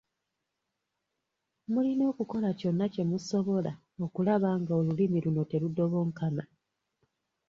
[1.71, 3.71] Mulina okukola kyonna kye musobola
[4.05, 6.43] okulaba nga olulimi luno terudobonkana.